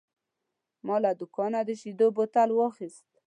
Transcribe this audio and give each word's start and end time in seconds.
ما 0.85 0.95
له 1.03 1.11
دوکانه 1.19 1.59
د 1.67 1.69
شیدو 1.81 2.07
بوتل 2.15 2.49
واخیست. 2.53 3.03